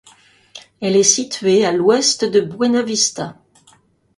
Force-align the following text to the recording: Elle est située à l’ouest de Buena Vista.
Elle 0.79 0.95
est 0.95 1.03
située 1.03 1.63
à 1.63 1.71
l’ouest 1.71 2.25
de 2.25 2.39
Buena 2.41 2.81
Vista. 2.81 3.37